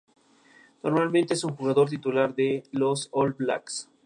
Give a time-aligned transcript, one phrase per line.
[0.83, 3.87] Normalmente es un jugador titular de los All Blacks.